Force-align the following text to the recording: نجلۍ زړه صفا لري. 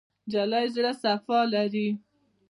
نجلۍ 0.27 0.65
زړه 0.75 0.91
صفا 1.03 1.39
لري. 1.53 1.87